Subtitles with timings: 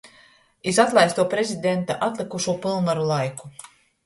[0.71, 3.53] Iz atlaistuo Prezidenta atlykušū pylnvaru laiku.